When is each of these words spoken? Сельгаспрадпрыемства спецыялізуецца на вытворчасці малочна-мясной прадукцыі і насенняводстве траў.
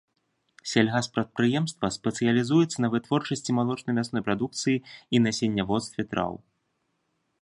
Сельгаспрадпрыемства 0.69 1.91
спецыялізуецца 1.97 2.77
на 2.85 2.89
вытворчасці 2.95 3.55
малочна-мясной 3.61 4.21
прадукцыі 4.31 4.77
і 5.17 5.23
насенняводстве 5.27 6.01
траў. 6.15 6.33